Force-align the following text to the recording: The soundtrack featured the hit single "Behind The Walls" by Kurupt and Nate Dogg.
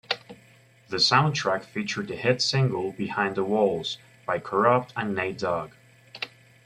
The 0.89 0.97
soundtrack 0.97 1.63
featured 1.63 2.07
the 2.07 2.15
hit 2.15 2.41
single 2.41 2.91
"Behind 2.91 3.35
The 3.35 3.43
Walls" 3.43 3.99
by 4.25 4.39
Kurupt 4.39 4.89
and 4.97 5.13
Nate 5.13 5.37
Dogg. 5.37 5.73